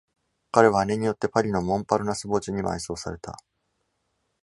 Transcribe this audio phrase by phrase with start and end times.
[0.51, 3.37] 彼は姉によってパリのモンパルナス墓地に埋葬された。